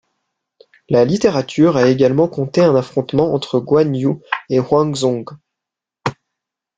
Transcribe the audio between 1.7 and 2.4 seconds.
a également